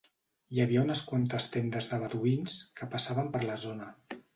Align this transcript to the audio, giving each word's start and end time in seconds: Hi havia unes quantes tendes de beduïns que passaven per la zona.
Hi 0.55 0.61
havia 0.63 0.85
unes 0.85 1.03
quantes 1.11 1.47
tendes 1.57 1.93
de 1.95 2.03
beduïns 2.07 2.59
que 2.81 2.93
passaven 2.97 3.35
per 3.37 3.49
la 3.49 3.65
zona. 3.69 3.97